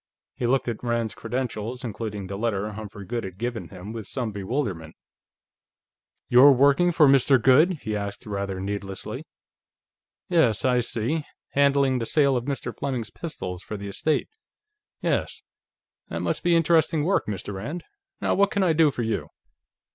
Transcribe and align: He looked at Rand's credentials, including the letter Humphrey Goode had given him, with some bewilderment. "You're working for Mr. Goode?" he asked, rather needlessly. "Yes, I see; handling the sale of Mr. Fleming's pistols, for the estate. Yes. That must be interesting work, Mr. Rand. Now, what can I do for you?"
He 0.33 0.47
looked 0.47 0.67
at 0.67 0.83
Rand's 0.83 1.13
credentials, 1.13 1.83
including 1.83 2.25
the 2.25 2.35
letter 2.35 2.71
Humphrey 2.71 3.05
Goode 3.05 3.23
had 3.23 3.37
given 3.37 3.69
him, 3.69 3.93
with 3.93 4.07
some 4.07 4.31
bewilderment. 4.31 4.95
"You're 6.27 6.53
working 6.53 6.91
for 6.91 7.07
Mr. 7.07 7.39
Goode?" 7.39 7.73
he 7.83 7.95
asked, 7.95 8.25
rather 8.25 8.59
needlessly. 8.59 9.27
"Yes, 10.27 10.65
I 10.65 10.79
see; 10.79 11.25
handling 11.51 11.99
the 11.99 12.07
sale 12.07 12.35
of 12.35 12.45
Mr. 12.45 12.75
Fleming's 12.75 13.11
pistols, 13.11 13.61
for 13.61 13.77
the 13.77 13.89
estate. 13.89 14.27
Yes. 15.01 15.43
That 16.09 16.23
must 16.23 16.41
be 16.41 16.55
interesting 16.55 17.03
work, 17.03 17.27
Mr. 17.27 17.53
Rand. 17.53 17.83
Now, 18.21 18.33
what 18.33 18.49
can 18.49 18.63
I 18.63 18.73
do 18.73 18.89
for 18.89 19.03
you?" 19.03 19.27